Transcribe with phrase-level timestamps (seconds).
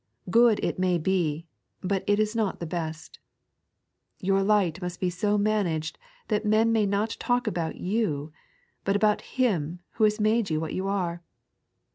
[0.31, 1.45] Good it may be,
[1.83, 3.19] but it is not the best.
[4.19, 8.31] Your light must be so managed that men may not talk about ^ou,
[8.83, 11.21] but about Him who has made you what you are.